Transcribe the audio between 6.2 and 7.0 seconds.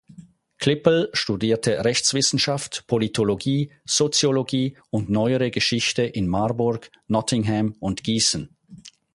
Marburg,